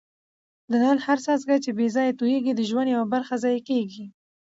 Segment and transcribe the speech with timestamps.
[0.69, 4.05] د نل هر څاڅکی چي بې ځایه تویېږي د ژوند یوه برخه ضایع کوي.